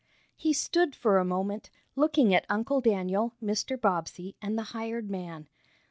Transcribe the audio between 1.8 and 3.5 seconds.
looking at Uncle Daniel,